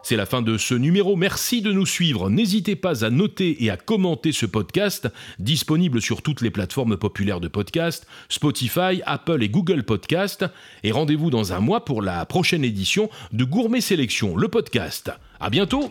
C'est 0.02 0.16
la 0.16 0.26
fin 0.26 0.42
de 0.42 0.56
ce 0.56 0.74
numéro. 0.74 1.16
Merci 1.16 1.62
de 1.62 1.72
nous 1.72 1.86
suivre. 1.86 2.30
N'hésitez 2.30 2.76
pas 2.76 3.04
à 3.04 3.10
noter 3.10 3.62
et 3.64 3.70
à 3.70 3.76
commenter 3.76 4.32
ce 4.32 4.46
podcast, 4.46 5.08
disponible 5.38 6.00
sur 6.00 6.22
toutes 6.22 6.40
les 6.40 6.50
plateformes 6.50 6.96
populaires 6.96 7.40
de 7.40 7.48
podcast, 7.48 8.06
Spotify, 8.28 9.02
Apple 9.04 9.42
et 9.42 9.48
Google 9.48 9.82
Podcast. 9.82 10.44
Et 10.84 10.92
rendez-vous 10.92 11.30
dans 11.30 11.52
un 11.52 11.60
mois 11.60 11.84
pour 11.84 12.02
la 12.02 12.24
prochaine 12.26 12.64
édition 12.64 13.10
de 13.32 13.44
Gourmet 13.44 13.80
Sélection, 13.80 14.36
le 14.36 14.48
podcast. 14.48 15.12
À 15.38 15.50
bientôt! 15.50 15.90